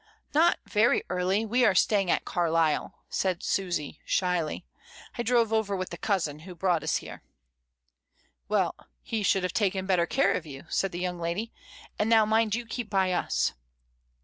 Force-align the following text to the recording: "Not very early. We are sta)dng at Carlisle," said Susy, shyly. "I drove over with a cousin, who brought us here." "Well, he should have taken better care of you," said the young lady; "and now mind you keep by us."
"Not 0.33 0.57
very 0.65 1.03
early. 1.11 1.45
We 1.45 1.63
are 1.63 1.75
sta)dng 1.75 2.09
at 2.09 2.25
Carlisle," 2.25 2.95
said 3.07 3.43
Susy, 3.43 3.99
shyly. 4.03 4.65
"I 5.15 5.21
drove 5.21 5.53
over 5.53 5.75
with 5.75 5.93
a 5.93 5.97
cousin, 5.97 6.39
who 6.39 6.55
brought 6.55 6.81
us 6.81 6.95
here." 6.97 7.21
"Well, 8.49 8.73
he 9.03 9.21
should 9.21 9.43
have 9.43 9.53
taken 9.53 9.85
better 9.85 10.07
care 10.07 10.33
of 10.33 10.47
you," 10.47 10.63
said 10.69 10.91
the 10.91 10.97
young 10.99 11.19
lady; 11.19 11.53
"and 11.99 12.09
now 12.09 12.25
mind 12.25 12.55
you 12.55 12.65
keep 12.65 12.89
by 12.89 13.11
us." 13.13 13.53